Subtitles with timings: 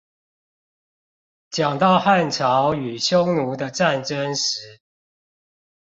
[1.51, 4.79] 講到漢朝與匈奴的戰爭時